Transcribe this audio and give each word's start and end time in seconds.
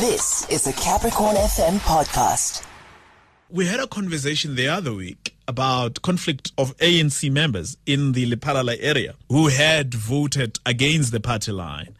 This 0.00 0.48
is 0.50 0.66
a 0.66 0.72
Capricorn 0.72 1.36
FM 1.36 1.78
podcast. 1.78 2.64
We 3.48 3.66
had 3.66 3.78
a 3.78 3.86
conversation 3.86 4.56
the 4.56 4.66
other 4.66 4.92
week 4.92 5.36
about 5.46 6.02
conflict 6.02 6.50
of 6.58 6.76
ANC 6.78 7.30
members 7.30 7.76
in 7.86 8.10
the 8.10 8.28
Lephalale 8.28 8.76
area 8.80 9.14
who 9.28 9.46
had 9.48 9.94
voted 9.94 10.58
against 10.66 11.12
the 11.12 11.20
party 11.20 11.52
line. 11.52 11.94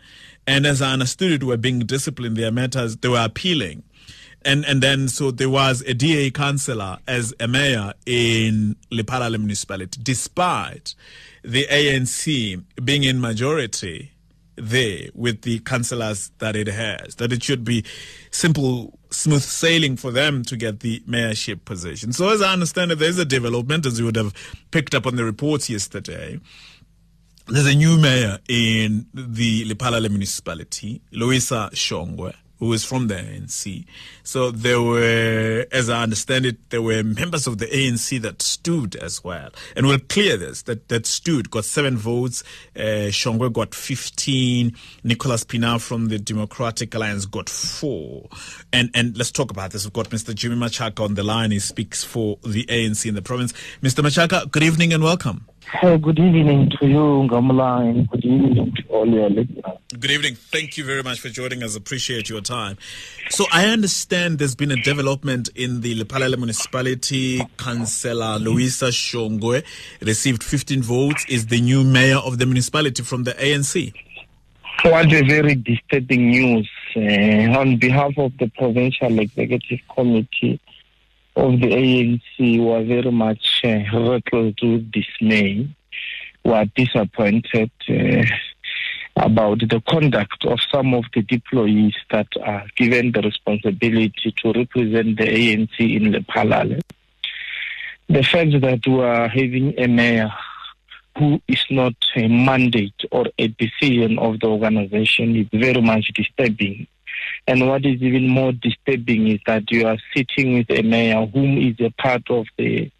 And 0.45 0.67
as 0.67 0.83
I 0.83 0.93
understood 0.93 1.31
it, 1.31 1.45
were 1.45 1.57
being 1.57 1.79
disciplined. 1.81 2.37
Their 2.37 2.51
matters, 2.51 2.97
they 2.97 3.09
were 3.09 3.25
appealing. 3.25 3.85
And, 4.45 4.65
and 4.65 4.83
then, 4.83 5.07
so 5.07 5.31
there 5.31 5.49
was 5.49 5.83
a 5.83 5.95
DA 5.95 6.33
councillor 6.33 6.99
as 7.07 7.33
a 7.39 7.47
mayor 7.47 7.93
in 8.07 8.75
Lephalale 8.91 9.39
municipality, 9.39 10.01
despite 10.03 10.97
the 11.45 11.69
ANC 11.71 12.61
being 12.85 13.05
in 13.05 13.21
majority 13.21 14.14
there 14.57 15.09
with 15.15 15.43
the 15.43 15.59
councillors 15.61 16.31
that 16.39 16.57
it 16.57 16.67
has, 16.67 17.17
that 17.17 17.33
it 17.33 17.43
should 17.43 17.65
be 17.65 17.85
simple, 18.31 18.99
smooth 19.11 19.43
sailing 19.43 19.97
for 19.97 20.11
them 20.11 20.43
to 20.45 20.57
get 20.57 20.81
the 20.81 21.01
mayorship 21.01 21.65
position. 21.65 22.13
So, 22.13 22.29
as 22.29 22.43
I 22.43 22.53
understand 22.53 22.93
it, 22.93 22.99
there's 22.99 23.19
a 23.19 23.25
development, 23.25 23.87
as 23.87 23.99
you 23.99 24.05
would 24.07 24.17
have 24.17 24.33
picked 24.71 24.95
up 24.95 25.07
on 25.07 25.17
the 25.17 25.25
reports 25.25 25.69
yesterday. 25.69 26.41
There's 27.47 27.67
a 27.67 27.75
new 27.75 27.99
mayor 27.99 28.39
in 28.49 29.07
the 29.13 29.67
Lephalale 29.67 30.09
municipality, 30.09 31.03
Louisa 31.13 31.69
Shongwe 31.75 32.35
who 32.59 32.73
is 32.73 32.85
from 32.85 33.09
the 33.09 33.15
ANC. 33.15 33.85
So 34.23 34.51
there 34.51 34.81
were, 34.81 35.67
as 35.73 35.91
I 35.91 36.03
understand 36.03 36.47
it, 36.47 36.71
there 36.71 36.83
were 36.83 37.03
members 37.03 37.47
of 37.47 37.59
the 37.59 37.67
ANC 37.67 38.21
that 38.23 38.43
stood 38.43 38.97
as 38.97 39.23
well. 39.23 39.51
And 39.77 39.87
we'll 39.87 39.99
clear 39.99 40.37
this, 40.37 40.63
that, 40.63 40.89
that 40.89 41.07
stood, 41.07 41.51
got 41.51 41.65
seven 41.65 41.97
votes. 41.97 42.43
Uh, 42.77 43.11
Shongwe 43.11 43.53
got 43.53 43.75
15. 43.75 44.75
Nicholas 45.03 45.45
Pienaar 45.45 45.81
from 45.81 46.09
the 46.09 46.19
Democratic 46.19 46.95
Alliance 46.95 47.27
got 47.27 47.49
four. 47.49 48.29
And, 48.73 48.91
and 48.95 49.17
let's 49.17 49.31
talk 49.31 49.51
about 49.51 49.73
this. 49.73 49.85
We've 49.85 49.93
got 49.93 50.11
Mr. 50.11 50.35
Jimmy 50.35 50.57
Machaka 50.57 51.05
on 51.05 51.15
the 51.15 51.23
line. 51.23 51.51
He 51.51 51.59
speaks 51.59 52.05
for 52.05 52.39
the 52.45 52.65
ANC 52.67 53.07
in 53.07 53.15
the 53.15 53.23
province. 53.23 53.53
Mr. 53.83 54.03
Machaka, 54.03 54.51
good 54.51 54.63
evening 54.63 54.93
and 54.93 55.03
welcome. 55.03 55.47
Hey, 55.73 55.99
good 55.99 56.19
evening 56.19 56.71
to 56.79 56.87
you, 56.87 57.27
Ngamla, 57.29 57.91
and 57.91 58.09
good 58.09 58.25
evening 58.25 58.73
to 58.77 58.83
all 58.91 59.09
your 59.09 59.29
listeners. 59.29 59.65
Good 59.99 60.11
evening. 60.11 60.35
Thank 60.37 60.77
you 60.77 60.85
very 60.85 61.03
much 61.03 61.21
for 61.21 61.29
joining 61.29 61.63
us. 61.63 61.75
Appreciate 61.75 62.29
your 62.29 62.41
time. 62.41 62.77
So 63.31 63.45
I 63.53 63.67
understand 63.67 64.39
there's 64.39 64.55
been 64.55 64.71
a 64.71 64.81
development 64.83 65.49
in 65.55 65.81
the 65.81 66.01
Lephalale 66.01 66.37
municipality. 66.37 67.43
Councillor 67.57 68.39
Louisa 68.39 68.87
Shongwe 68.87 69.65
received 70.01 70.45
15 70.45 70.83
votes. 70.83 71.25
Is 71.29 71.47
the 71.47 71.61
new 71.61 71.83
mayor 71.83 72.19
of 72.19 72.39
the 72.39 72.47
municipality 72.47 73.03
from 73.03 73.25
the 73.25 73.33
ANC? 73.33 73.93
What 74.85 75.13
a 75.13 75.23
very 75.23 75.55
disturbing 75.55 76.31
news. 76.31 76.71
Uh, 76.97 77.59
on 77.59 77.79
behalf 77.79 78.13
of 78.19 78.37
the 78.39 78.49
provincial 78.57 79.19
executive 79.19 79.81
committee, 79.93 80.61
of 81.37 81.61
the 81.61 81.67
ANC 81.67 82.61
were 82.61 82.85
very 82.85 83.11
much 83.11 83.61
uh, 83.65 83.83
rattled 83.93 84.59
with 84.63 84.93
dismay, 84.93 85.69
were 86.45 86.65
disappointed 86.77 87.71
uh, 87.89 88.25
about 89.17 89.61
the 89.61 89.83
conduct 89.89 90.45
of 90.45 90.59
some 90.73 90.95
of 90.95 91.05
the 91.15 91.23
deployees 91.23 91.95
that 92.11 92.29
are 92.43 92.65
given 92.77 93.13
the 93.13 93.23
responsibility 93.23 94.35
to 94.43 94.53
represent 94.53 95.19
the 95.19 95.25
ANC 95.25 95.79
in 95.79 96.13
Lephalale. 96.13 96.81
The 98.09 98.23
fact 98.23 98.61
that 98.61 98.87
we 98.87 99.03
are 99.03 99.29
having 99.29 99.75
a 99.79 99.89
mayor 99.89 100.31
who 101.17 101.41
is 101.49 101.65
not 101.71 101.95
a 102.17 102.29
mandate 102.29 103.01
or 103.13 103.27
a 103.39 103.49
decision 103.49 104.19
of 104.19 104.41
the 104.41 104.47
organization 104.47 105.37
is 105.37 105.47
very 105.53 105.81
much 105.81 106.13
disturbing 106.15 106.87
and 107.47 107.69
what 107.69 107.85
is 107.85 108.01
even 108.03 108.29
more 108.29 108.53
disturbing 108.53 109.29
is 109.29 109.41
that 109.47 109.71
you 109.71 109.87
are 109.87 109.99
sitting 110.15 110.55
with 110.55 110.71
a 110.71 110.83
mayor 110.83 111.27
whom 111.27 111.59
is 111.59 111.77
a 111.81 111.91
part 111.91 112.23
of 112.31 112.47
the 112.57 112.91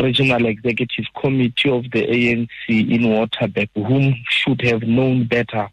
regional 0.00 0.46
executive 0.46 1.04
committee 1.20 1.70
of 1.70 1.84
the 1.92 2.02
ANC 2.02 2.48
in 2.68 3.02
Waterberg, 3.02 3.68
whom 3.74 4.14
should 4.28 4.60
have 4.62 4.82
known 4.82 5.26
better 5.26 5.68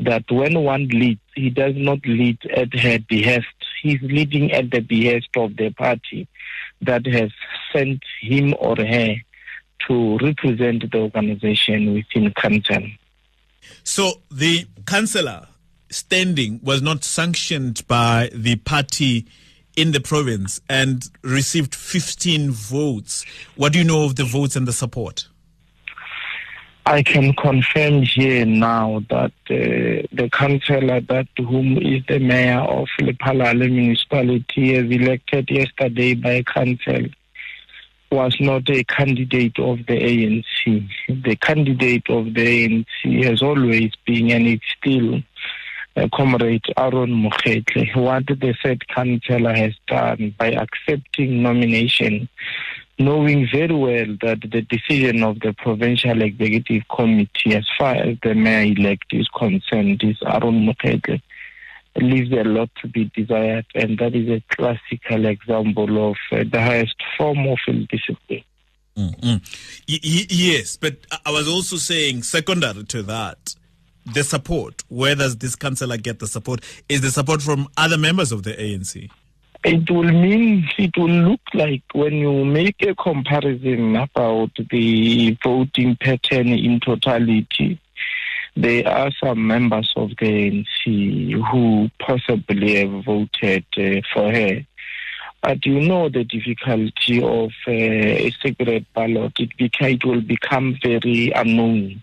that 0.00 0.24
when 0.30 0.58
one 0.62 0.88
leads, 0.88 1.20
he 1.34 1.50
does 1.50 1.74
not 1.76 2.04
lead 2.06 2.38
at 2.56 2.74
her 2.78 2.98
behest. 3.08 3.46
He's 3.82 4.00
leading 4.02 4.52
at 4.52 4.70
the 4.70 4.80
behest 4.80 5.28
of 5.36 5.56
the 5.56 5.70
party 5.70 6.28
that 6.80 7.06
has 7.06 7.30
sent 7.72 8.02
him 8.20 8.54
or 8.58 8.76
her 8.76 9.14
to 9.88 10.18
represent 10.18 10.90
the 10.90 10.98
organization 10.98 11.94
within 11.94 12.32
council. 12.32 12.88
So 13.84 14.22
the 14.30 14.66
councillor 14.86 15.46
standing 15.92 16.60
was 16.62 16.82
not 16.82 17.04
sanctioned 17.04 17.86
by 17.86 18.30
the 18.34 18.56
party 18.56 19.26
in 19.76 19.92
the 19.92 20.00
province 20.00 20.60
and 20.68 21.10
received 21.22 21.74
15 21.74 22.50
votes. 22.50 23.24
What 23.56 23.72
do 23.72 23.78
you 23.78 23.84
know 23.84 24.04
of 24.04 24.16
the 24.16 24.24
votes 24.24 24.56
and 24.56 24.66
the 24.66 24.72
support? 24.72 25.28
I 26.84 27.02
can 27.02 27.32
confirm 27.34 28.02
here 28.02 28.44
now 28.44 29.04
that 29.08 29.32
uh, 29.48 30.06
the 30.12 30.28
councillor 30.32 31.00
that 31.00 31.28
whom 31.38 31.78
is 31.78 32.02
the 32.08 32.18
mayor 32.18 32.58
of 32.58 32.88
Lephalale 33.00 33.70
municipality 33.70 34.74
as 34.74 34.90
elected 34.90 35.48
yesterday 35.48 36.14
by 36.14 36.42
council 36.42 37.06
was 38.10 38.36
not 38.40 38.68
a 38.68 38.82
candidate 38.84 39.58
of 39.60 39.78
the 39.86 39.94
ANC. 39.94 40.88
The 41.08 41.36
candidate 41.36 42.10
of 42.10 42.34
the 42.34 42.68
ANC 42.68 43.24
has 43.24 43.42
always 43.42 43.92
been 44.04 44.32
and 44.32 44.48
it's 44.48 44.64
still 44.78 45.22
uh, 45.96 46.08
Comrade 46.14 46.64
Aron 46.76 47.10
Mokgetle, 47.10 47.94
what 47.96 48.26
the 48.26 48.54
said 48.62 48.86
councillor 48.88 49.54
has 49.54 49.74
done 49.86 50.34
by 50.38 50.52
accepting 50.52 51.42
nomination, 51.42 52.28
knowing 52.98 53.48
very 53.50 53.74
well 53.74 54.16
that 54.22 54.40
the 54.50 54.62
decision 54.62 55.22
of 55.22 55.40
the 55.40 55.52
provincial 55.52 56.22
executive 56.22 56.82
committee, 56.94 57.54
as 57.54 57.66
far 57.78 57.94
as 57.94 58.16
the 58.22 58.34
mayor-elect 58.34 59.06
is 59.12 59.28
concerned, 59.28 60.02
is 60.02 60.16
Aron 60.26 60.66
Mokgetle, 60.66 61.20
leaves 61.96 62.32
a 62.32 62.44
lot 62.44 62.70
to 62.80 62.88
be 62.88 63.10
desired, 63.14 63.66
and 63.74 63.98
that 63.98 64.14
is 64.14 64.28
a 64.28 64.42
classical 64.54 65.26
example 65.26 66.10
of 66.10 66.16
uh, 66.32 66.42
the 66.50 66.60
highest 66.60 66.96
form 67.18 67.46
of 67.46 67.58
discipline. 67.88 68.44
Mm-hmm. 68.96 69.36
Y- 69.88 70.26
yes, 70.30 70.76
but 70.76 70.96
I 71.26 71.30
was 71.30 71.48
also 71.48 71.76
saying, 71.76 72.22
secondary 72.22 72.84
to 72.84 73.02
that, 73.02 73.56
the 74.06 74.24
support? 74.24 74.82
Where 74.88 75.14
does 75.14 75.36
this 75.36 75.56
councillor 75.56 75.96
get 75.96 76.18
the 76.18 76.26
support? 76.26 76.60
Is 76.88 77.00
the 77.00 77.10
support 77.10 77.42
from 77.42 77.68
other 77.76 77.98
members 77.98 78.32
of 78.32 78.42
the 78.42 78.52
ANC? 78.52 79.10
It 79.64 79.88
will 79.88 80.02
mean, 80.02 80.68
it 80.76 80.96
will 80.96 81.08
look 81.08 81.40
like 81.54 81.82
when 81.92 82.14
you 82.14 82.44
make 82.44 82.82
a 82.82 82.96
comparison 82.96 83.94
about 83.94 84.50
the 84.70 85.38
voting 85.44 85.96
pattern 86.00 86.48
in 86.48 86.80
totality, 86.80 87.78
there 88.56 88.86
are 88.88 89.12
some 89.22 89.46
members 89.46 89.92
of 89.94 90.10
the 90.18 90.64
ANC 90.84 91.50
who 91.50 91.88
possibly 92.00 92.74
have 92.74 93.04
voted 93.04 93.64
uh, 93.76 94.00
for 94.12 94.32
her. 94.32 94.66
But 95.42 95.64
you 95.64 95.80
know 95.80 96.08
the 96.08 96.24
difficulty 96.24 97.22
of 97.22 97.50
uh, 97.66 97.70
a 97.70 98.30
secret 98.42 98.84
ballot. 98.94 99.32
It, 99.38 99.56
beca- 99.56 99.94
it 99.94 100.04
will 100.04 100.20
become 100.20 100.76
very 100.82 101.32
unknown 101.34 102.02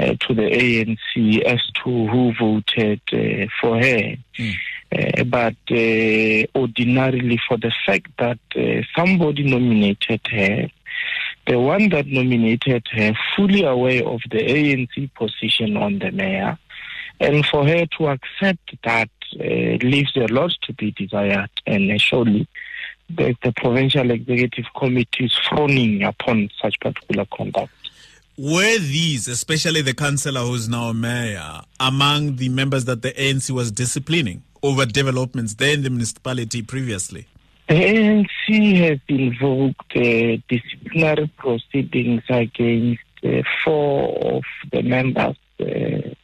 uh, 0.00 0.14
to 0.20 0.34
the 0.34 0.42
ANC 0.42 1.42
as 1.42 1.60
to 1.84 2.06
who 2.06 2.32
voted 2.38 3.00
uh, 3.12 3.46
for 3.60 3.76
her. 3.76 4.16
Mm. 4.38 4.54
Uh, 4.92 5.24
but 5.24 5.56
uh, 5.70 6.58
ordinarily, 6.58 7.38
for 7.46 7.56
the 7.58 7.72
fact 7.86 8.08
that 8.18 8.38
uh, 8.56 8.82
somebody 8.96 9.44
nominated 9.44 10.20
her, 10.30 10.68
the 11.46 11.58
one 11.58 11.88
that 11.90 12.06
nominated 12.06 12.86
her, 12.90 13.12
fully 13.36 13.62
aware 13.62 14.06
of 14.06 14.20
the 14.30 14.38
ANC 14.38 15.12
position 15.14 15.76
on 15.76 15.98
the 15.98 16.10
mayor, 16.10 16.58
and 17.20 17.44
for 17.46 17.66
her 17.66 17.84
to 17.98 18.08
accept 18.08 18.74
that 18.82 19.10
uh, 19.38 19.86
leaves 19.86 20.16
a 20.16 20.26
lot 20.32 20.50
to 20.62 20.72
be 20.72 20.90
desired. 20.92 21.50
And 21.66 22.00
surely 22.00 22.48
the, 23.10 23.36
the 23.42 23.52
provincial 23.52 24.10
executive 24.10 24.66
committee 24.76 25.26
is 25.26 25.38
frowning 25.48 26.02
upon 26.02 26.50
such 26.60 26.80
particular 26.80 27.26
conduct 27.26 27.72
were 28.40 28.78
these, 28.78 29.28
especially 29.28 29.82
the 29.82 29.92
councillor 29.92 30.40
who's 30.40 30.66
now 30.66 30.92
mayor, 30.92 31.60
among 31.78 32.36
the 32.36 32.48
members 32.48 32.86
that 32.86 33.02
the 33.02 33.12
ANC 33.12 33.50
was 33.50 33.70
disciplining 33.70 34.42
over 34.62 34.86
developments 34.86 35.54
there 35.54 35.74
in 35.74 35.82
the 35.82 35.90
municipality 35.90 36.62
previously? 36.62 37.26
The 37.68 37.74
ANC 37.74 38.78
has 38.78 38.98
invoked 39.08 39.94
uh, 39.94 40.42
disciplinary 40.48 41.30
proceedings 41.36 42.22
against 42.30 43.02
uh, 43.22 43.42
four 43.62 44.36
of 44.36 44.42
the 44.72 44.82
members. 44.82 45.36
Uh, 45.60 46.14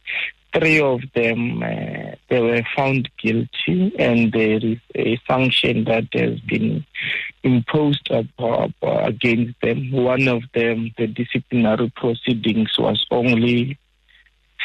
three 0.53 0.79
of 0.79 1.01
them 1.13 1.61
uh, 1.61 2.06
they 2.29 2.39
were 2.41 2.63
found 2.75 3.09
guilty, 3.17 3.93
and 3.97 4.31
there 4.31 4.59
is 4.63 4.79
a 4.95 5.19
sanction 5.27 5.85
that 5.85 6.07
has 6.13 6.39
been 6.41 6.85
imposed 7.43 8.09
against 8.09 9.61
them. 9.61 9.91
One 9.91 10.27
of 10.27 10.43
them, 10.53 10.91
the 10.97 11.07
disciplinary 11.07 11.91
proceedings, 11.95 12.77
was 12.77 13.05
only 13.11 13.77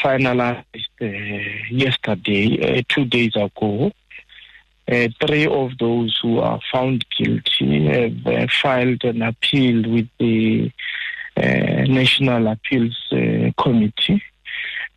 finalized 0.03 0.64
uh, 1.00 1.06
yesterday, 1.70 2.79
uh, 2.79 2.82
two 2.88 3.05
days 3.05 3.37
ago. 3.37 3.93
Uh, 4.91 5.09
three 5.25 5.47
of 5.47 5.79
those 5.79 6.19
who 6.20 6.41
are 6.41 6.61
found 6.73 7.05
guilty 7.17 7.87
have 7.87 8.26
uh, 8.26 8.47
filed 8.61 9.05
an 9.05 9.23
appeal 9.23 9.88
with 9.88 10.09
the 10.19 10.73
uh, 11.37 11.85
National 11.87 12.49
Appeals 12.49 12.99
uh, 13.12 13.50
Committee. 13.62 14.23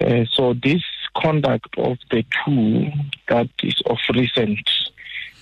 Uh, 0.02 0.26
so 0.34 0.54
this 0.56 0.82
conduct 1.16 1.78
of 1.78 1.98
the 2.12 2.24
two 2.46 2.92
that 3.30 3.50
is 3.64 3.82
of 3.86 3.98
recent, 4.14 4.70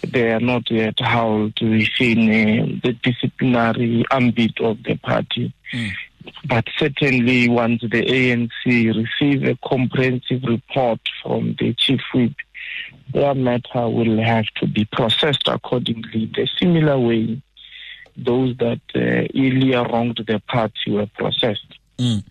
they 0.08 0.32
are 0.32 0.40
not 0.40 0.70
yet 0.70 1.00
held 1.00 1.54
within 1.62 2.30
uh, 2.30 2.80
the 2.84 2.94
disciplinary 3.04 4.06
ambit 4.12 4.60
of 4.60 4.82
the 4.84 4.96
party. 4.98 5.54
Mm. 5.74 5.92
But 6.46 6.66
certainly, 6.78 7.50
once 7.50 7.82
the 7.82 8.02
ANC 8.02 8.66
receive 8.66 9.44
a 9.44 9.58
comprehensive 9.68 10.44
report 10.44 11.00
from 11.22 11.56
the 11.60 11.74
chief 11.74 12.02
whip, 12.14 12.34
their 13.14 13.36
matter 13.36 13.90
will 13.90 14.22
have 14.22 14.46
to 14.58 14.68
be 14.68 14.86
processed 14.86 15.48
accordingly. 15.48 16.32
The 16.34 16.48
similar 16.60 16.98
way, 17.00 17.42
those 18.16 18.56
that 18.58 18.82
uh, 18.96 19.28
earlier 19.38 19.84
wronged 19.84 20.24
the 20.26 20.42
party 20.48 20.92
were 20.92 21.08
processed. 21.08 21.78
Mm. 21.98 22.24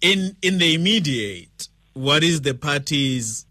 In 0.00 0.36
in 0.42 0.58
the 0.58 0.74
immediate, 0.74 1.68
what 1.94 2.22
is 2.22 2.42
the 2.42 2.54
party's 2.54 3.46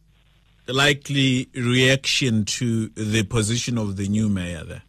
likely 0.68 1.50
reaction 1.56 2.46
to 2.46 2.88
the 2.90 3.24
position 3.24 3.78
of 3.78 3.98
the 3.98 4.08
new 4.08 4.30
mayor 4.30 4.64
there? 4.64 4.84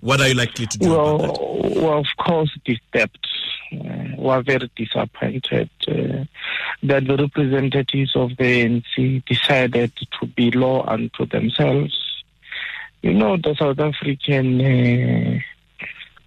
What 0.00 0.20
are 0.20 0.28
you 0.28 0.34
likely 0.34 0.66
to 0.66 0.78
do 0.78 0.90
well, 0.90 1.14
about 1.16 1.34
that? 1.34 1.80
Well, 1.80 1.98
of 1.98 2.06
course, 2.18 2.50
disturbed. 2.64 3.28
Uh, 3.72 4.16
we're 4.18 4.42
very 4.42 4.70
disappointed 4.76 5.70
uh, 5.88 6.24
that 6.82 7.06
the 7.06 7.16
representatives 7.16 8.14
of 8.16 8.30
the 8.36 8.82
ANC 8.82 9.24
decided 9.24 9.92
to 10.20 10.26
be 10.26 10.50
law 10.50 10.84
unto 10.86 11.24
themselves. 11.26 11.96
You 13.02 13.14
know, 13.14 13.36
the 13.36 13.54
South 13.54 13.78
African 13.78 14.60
uh, 14.60 15.38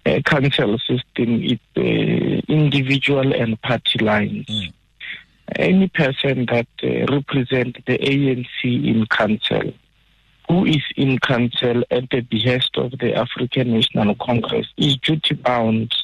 uh 0.06 0.20
council 0.22 0.78
system 0.78 1.42
is 1.42 1.58
uh, 1.76 1.80
individual 2.48 3.32
and 3.34 3.60
party 3.60 3.98
lines. 3.98 4.46
Mm 4.46 4.72
any 5.58 5.88
person 5.88 6.46
that 6.46 6.66
uh, 6.82 7.12
represents 7.12 7.78
the 7.86 7.98
ANC 7.98 8.64
in 8.64 9.06
council, 9.06 9.72
who 10.48 10.64
is 10.64 10.82
in 10.96 11.18
council 11.18 11.82
at 11.90 12.08
the 12.10 12.20
behest 12.20 12.76
of 12.76 12.92
the 12.92 13.14
African 13.14 13.72
National 13.74 14.14
Congress, 14.14 14.66
is 14.76 14.96
duty 14.96 15.34
bound 15.34 15.94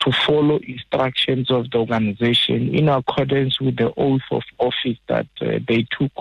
to 0.00 0.12
follow 0.26 0.58
instructions 0.58 1.50
of 1.50 1.70
the 1.70 1.78
organization 1.78 2.74
in 2.74 2.88
accordance 2.88 3.60
with 3.60 3.76
the 3.76 3.92
oath 3.96 4.22
of 4.30 4.42
office 4.58 4.98
that 5.08 5.26
uh, 5.42 5.58
they 5.68 5.86
took, 5.98 6.12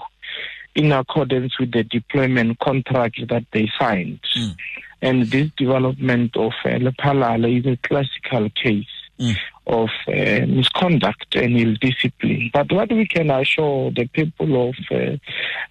in 0.75 0.91
accordance 0.91 1.57
with 1.59 1.71
the 1.71 1.83
deployment 1.83 2.59
contract 2.59 3.19
that 3.29 3.45
they 3.51 3.71
signed. 3.79 4.19
Mm. 4.37 4.55
And 5.01 5.23
this 5.27 5.49
development 5.57 6.35
of 6.35 6.51
uh, 6.65 6.69
Lephalale 6.69 7.59
is 7.59 7.65
a 7.65 7.77
classical 7.77 8.49
case 8.49 8.85
mm. 9.17 9.35
Of 9.69 9.89
uh, 10.07 10.45
misconduct 10.47 11.35
and 11.35 11.55
ill 11.57 11.75
discipline. 11.75 12.49
But 12.51 12.71
what 12.71 12.91
we 12.91 13.07
can 13.07 13.29
assure 13.29 13.91
the 13.91 14.07
people 14.07 14.69
of 14.69 14.75
uh, 14.91 15.17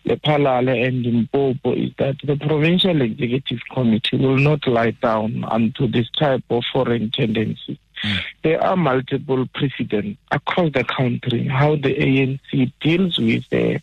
Lephalale 0.07 0.87
and 0.87 1.03
Limpopo 1.05 1.75
is 1.75 1.91
that 1.99 2.17
the 2.23 2.37
Provincial 2.37 3.03
Executive 3.03 3.59
Committee 3.73 4.17
will 4.17 4.39
not 4.39 4.67
lie 4.69 4.93
down 4.93 5.45
unto 5.45 5.89
this 5.89 6.09
type 6.17 6.45
of 6.49 6.63
foreign 6.73 7.11
tendency. 7.11 7.79
Mm. 8.05 8.21
There 8.45 8.63
are 8.65 8.77
multiple 8.77 9.47
precedents 9.53 10.21
across 10.31 10.73
the 10.73 10.85
country 10.85 11.49
how 11.49 11.75
the 11.75 11.95
ANC 11.97 12.73
deals 12.81 13.19
with 13.19 13.43
the 13.51 13.81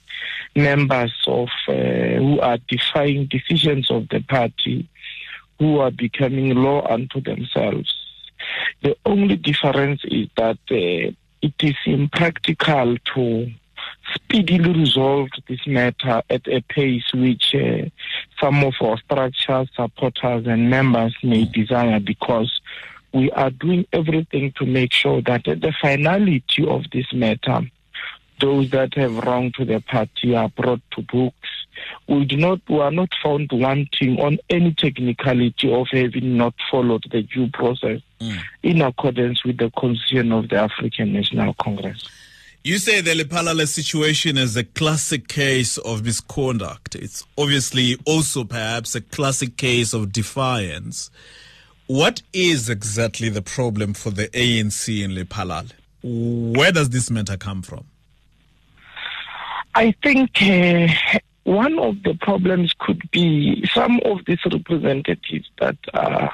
members 0.56 1.14
of 1.28 1.50
uh, 1.68 1.74
who 1.74 2.40
are 2.40 2.58
defying 2.70 3.26
decisions 3.26 3.92
of 3.92 4.08
the 4.08 4.22
party, 4.22 4.88
who 5.60 5.80
are 5.80 5.92
becoming 5.92 6.56
law 6.56 6.88
unto 6.90 7.20
themselves. 7.20 7.94
The 9.16 9.22
only 9.22 9.38
difference 9.38 10.02
is 10.04 10.28
that 10.36 10.58
uh, 10.70 11.16
it 11.42 11.54
is 11.62 11.76
impractical 11.86 12.98
to 13.14 13.50
speedily 14.14 14.78
resolve 14.78 15.30
this 15.48 15.66
matter 15.66 16.22
at 16.30 16.46
a 16.50 16.60
pace 16.60 17.06
which 17.14 17.56
uh, 17.56 17.86
some 18.42 18.62
of 18.62 18.74
our 18.82 18.98
structures, 18.98 19.70
supporters, 19.74 20.48
and 20.48 20.70
members 20.70 21.16
may 21.24 21.46
desire 21.46 22.02
because 22.02 22.60
we 23.14 23.32
are 23.32 23.52
doing 23.52 23.88
everything 23.94 24.52
to 24.58 24.66
make 24.66 24.92
sure 24.92 25.22
that 25.22 25.48
at 25.48 25.62
the 25.62 25.74
finality 25.82 26.68
of 26.68 26.84
this 26.92 27.14
matter, 27.14 27.62
those 28.42 28.70
that 28.72 28.96
have 28.96 29.16
wronged 29.20 29.54
to 29.54 29.64
the 29.64 29.80
party 29.80 30.36
are 30.36 30.50
brought 30.50 30.82
to 30.92 31.02
books. 31.04 31.50
We 32.08 32.26
do 32.26 32.38
not, 32.38 32.62
we 32.70 32.80
are 32.80 32.92
not 32.92 33.10
found 33.24 33.50
wanting 33.52 34.20
on 34.20 34.38
any 34.50 34.74
technicality 34.74 35.72
of 35.74 35.88
having 35.92 36.38
not 36.38 36.54
followed 36.70 37.04
the 37.12 37.24
due 37.24 37.50
process 37.50 38.02
mm. 38.20 38.40
in 38.64 38.82
accordance 38.82 39.44
with 39.44 39.58
the 39.58 39.72
constitution 39.78 40.32
of 40.32 40.50
the 40.50 40.58
African 40.58 41.14
National 41.14 41.54
Congress. 41.56 42.08
You 42.64 42.80
say 42.80 43.00
the 43.02 43.12
Lephalale 43.12 43.68
situation 43.68 44.40
is 44.40 44.58
a 44.58 44.64
classic 44.64 45.28
case 45.28 45.78
of 45.78 46.04
misconduct. 46.04 46.96
It's 46.96 47.24
obviously 47.38 47.96
also 48.06 48.44
perhaps 48.44 48.96
a 48.96 49.02
classic 49.02 49.56
case 49.56 49.94
of 49.94 50.12
defiance. 50.12 51.12
What 51.86 52.24
is 52.34 52.68
exactly 52.68 53.30
the 53.30 53.44
problem 53.44 53.94
for 53.94 54.10
the 54.10 54.30
ANC 54.30 55.04
in 55.04 55.12
Lephalale? 55.12 55.74
Where 56.02 56.72
does 56.72 56.90
this 56.90 57.12
matter 57.12 57.38
come 57.38 57.62
from? 57.62 57.86
I 59.76 59.92
think 60.02 60.32
uh, 60.42 60.88
one 61.46 61.78
of 61.78 62.02
the 62.02 62.16
problems 62.16 62.74
could 62.80 63.02
be 63.12 63.64
some 63.72 64.00
of 64.04 64.20
these 64.26 64.44
representatives 64.52 65.48
that 65.60 65.78
are 65.94 66.32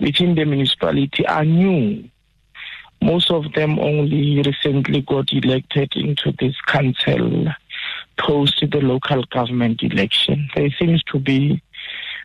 within 0.00 0.34
the 0.34 0.44
municipality 0.44 1.24
are 1.26 1.44
new. 1.44 2.02
Most 3.02 3.30
of 3.30 3.52
them 3.52 3.78
only 3.78 4.42
recently 4.42 5.02
got 5.02 5.32
elected 5.32 5.92
into 5.94 6.32
this 6.40 6.54
council 6.66 7.46
post 8.18 8.64
the 8.70 8.80
local 8.80 9.22
government 9.24 9.82
election. 9.82 10.48
There 10.56 10.70
seems 10.78 11.02
to 11.04 11.18
be 11.18 11.62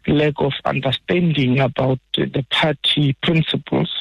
lack 0.07 0.36
of 0.38 0.54
understanding 0.63 1.59
about 1.59 2.00
the 2.15 2.45
party 2.50 3.18
principles 3.21 3.92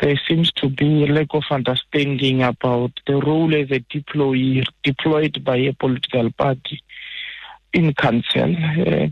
there 0.00 0.18
seems 0.26 0.50
to 0.52 0.70
be 0.70 1.04
a 1.04 1.12
lack 1.12 1.26
of 1.32 1.42
understanding 1.50 2.42
about 2.42 2.90
the 3.06 3.16
role 3.16 3.54
as 3.54 3.70
a 3.70 3.80
deployee 3.80 4.64
deployed 4.82 5.44
by 5.44 5.56
a 5.56 5.74
political 5.74 6.30
party 6.32 6.82
in 7.72 7.94
council. 7.94 8.54
Uh, 8.56 9.08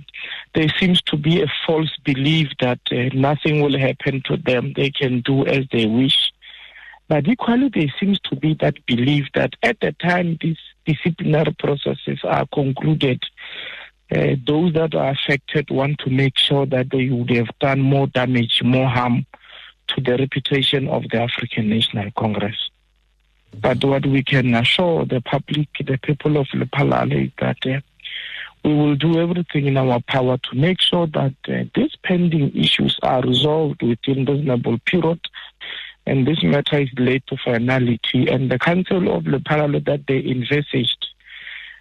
there 0.55 0.69
seems 0.79 1.03
to 1.03 1.17
be 1.17 1.43
a 1.43 1.53
false 1.67 1.97
belief 2.05 2.49
that 2.61 2.81
uh, 2.91 3.11
nothing 3.15 3.61
will 3.61 3.79
happen 3.79 4.23
to 4.27 4.37
them. 4.37 4.73
They 4.75 4.91
can 4.91 5.21
do 5.21 5.47
as 5.47 5.65
they 5.73 5.87
wish. 5.87 6.33
But 7.09 7.27
equally, 7.27 7.71
there 7.73 7.93
seems 7.99 8.21
to 8.21 8.37
be 8.37 8.55
that 8.61 8.85
belief 8.87 9.27
that 9.35 9.55
at 9.63 9.81
the 9.81 9.93
time 9.93 10.39
these 10.41 10.59
disciplinary 10.85 11.55
processes 11.59 12.21
are 12.25 12.47
concluded, 12.53 13.23
uh, 14.15 14.37
those 14.47 14.73
that 14.75 14.95
are 14.95 15.11
affected 15.11 15.71
want 15.71 15.99
to 16.01 16.11
make 16.11 16.37
sure 16.37 16.67
that 16.67 16.91
they 16.91 17.09
would 17.09 17.31
have 17.31 17.49
done 17.61 17.81
more 17.81 18.07
damage, 18.09 18.63
more 18.63 18.89
harm 18.89 19.27
to 19.89 20.01
the 20.01 20.17
reputation 20.17 20.89
of 20.89 21.05
the 21.11 21.21
African 21.21 21.71
National 21.71 22.11
Congress. 22.13 22.71
But 23.61 23.83
what 23.85 24.05
we 24.07 24.23
can 24.23 24.55
assure 24.55 25.07
the 25.07 25.21
public, 25.23 25.69
the 25.85 25.99
people 25.99 26.37
of 26.37 26.47
Lephalale, 26.49 27.27
is 27.27 27.33
that 27.39 27.57
uh, 27.67 27.81
we 28.69 28.75
will 28.75 28.97
do 28.97 29.19
everything 29.19 29.65
in 29.67 29.79
our 29.79 29.99
power 30.09 30.37
to 30.37 30.55
make 30.55 30.79
sure 30.81 31.07
that 31.07 31.35
uh, 31.49 31.65
these 31.75 31.95
pending 32.05 32.55
issues 32.55 32.99
are 33.03 33.23
resolved 33.23 33.83
within 33.83 34.27
reasonable 34.27 34.79
period 34.85 35.19
and 36.07 36.27
this 36.27 36.43
matter 36.43 36.81
is 36.81 36.91
laid 36.99 37.23
to 37.29 37.37
finality. 37.43 38.29
And 38.29 38.51
the 38.51 38.59
Council 38.59 39.15
of 39.15 39.25
Lephalale 39.25 39.85
that 39.87 40.07
they 40.07 40.19
envisaged 40.19 41.07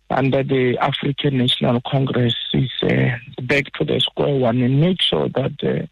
under 0.10 0.44
the 0.44 0.77
African 0.77 1.39
National 1.39 1.82
Congress 1.82 2.36
is 2.53 2.72
uh, 2.84 3.17
back 3.41 3.65
to 3.74 3.84
the 3.84 4.00
square 4.00 4.36
one 4.36 4.62
and 4.62 4.79
make 4.79 5.01
sure 5.01 5.27
that 5.29 5.56
uh, 5.63 5.86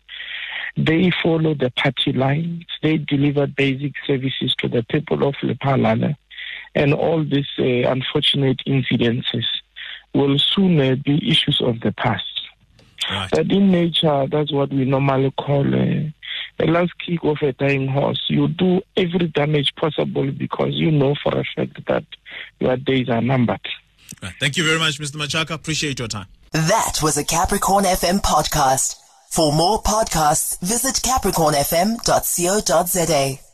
they 0.78 1.12
follow 1.22 1.54
the 1.56 1.72
party 1.72 2.14
lines. 2.14 2.66
They 2.82 2.98
deliver 2.98 3.48
basic 3.48 3.94
services 4.08 4.56
to 4.60 4.70
the 4.70 4.84
people 4.84 5.28
of 5.28 5.36
Lephalale. 5.44 6.16
And 6.74 6.94
all 6.94 7.24
these 7.24 7.52
uh, 7.60 7.90
unfortunate 7.90 8.62
incidences 8.66 9.46
will 10.16 10.40
soon 10.40 10.80
uh, 10.80 10.96
be 11.04 11.30
issues 11.30 11.62
of 11.62 11.82
the 11.82 11.92
past. 11.92 12.24
Right. 13.10 13.30
But 13.32 13.52
in 13.52 13.72
nature, 13.72 14.28
that's 14.32 14.52
what 14.52 14.70
we 14.72 14.86
normally 14.86 15.32
call 15.32 15.66
uh, 15.74 16.10
a 16.60 16.66
last 16.66 16.94
kick 17.06 17.20
of 17.24 17.38
a 17.42 17.52
dying 17.54 17.88
horse. 17.88 18.24
You 18.28 18.48
do 18.48 18.82
every 18.98 19.28
damage 19.28 19.74
possible 19.76 20.32
because 20.32 20.74
you 20.74 20.92
know 20.92 21.16
for 21.22 21.38
a 21.38 21.44
fact 21.56 21.86
that 21.88 22.04
your 22.60 22.78
days 22.78 23.10
are 23.10 23.22
numbered. 23.22 23.60
Right. 24.22 24.34
Thank 24.40 24.56
you 24.58 24.66
very 24.66 24.80
much, 24.80 25.00
Mr. 25.00 25.18
Machaka. 25.18 25.52
Appreciate 25.52 26.00
your 26.00 26.08
time. 26.08 26.26
That 26.52 27.00
was 27.04 27.18
a 27.18 27.26
Capricorn 27.26 27.84
FM 27.84 28.22
podcast. 28.22 28.96
For 29.30 29.52
more 29.52 29.84
podcasts, 29.84 30.58
visit 30.62 31.02
capricornfm.co.za. 31.04 33.45